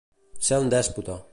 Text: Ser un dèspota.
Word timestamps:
Ser 0.47 0.57
un 0.63 0.71
dèspota. 0.75 1.23